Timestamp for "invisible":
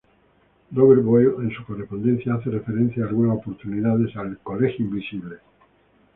4.83-5.37